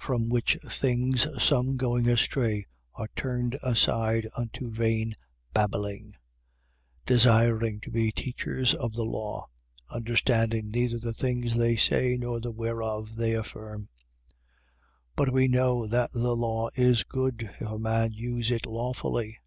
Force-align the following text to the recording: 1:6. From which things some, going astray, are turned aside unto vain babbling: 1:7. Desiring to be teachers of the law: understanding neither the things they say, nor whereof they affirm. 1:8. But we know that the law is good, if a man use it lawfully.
1:6. 0.00 0.06
From 0.06 0.28
which 0.30 0.58
things 0.70 1.28
some, 1.44 1.76
going 1.76 2.08
astray, 2.08 2.64
are 2.94 3.10
turned 3.14 3.58
aside 3.62 4.26
unto 4.34 4.70
vain 4.70 5.12
babbling: 5.52 6.14
1:7. 7.04 7.04
Desiring 7.04 7.80
to 7.80 7.90
be 7.90 8.10
teachers 8.10 8.72
of 8.72 8.94
the 8.94 9.04
law: 9.04 9.46
understanding 9.90 10.70
neither 10.70 10.98
the 10.98 11.12
things 11.12 11.54
they 11.56 11.76
say, 11.76 12.16
nor 12.16 12.40
whereof 12.50 13.16
they 13.16 13.34
affirm. 13.34 13.82
1:8. 13.82 13.88
But 15.16 15.34
we 15.34 15.48
know 15.48 15.86
that 15.86 16.12
the 16.12 16.34
law 16.34 16.70
is 16.76 17.04
good, 17.04 17.50
if 17.60 17.68
a 17.68 17.78
man 17.78 18.14
use 18.14 18.50
it 18.50 18.64
lawfully. 18.64 19.38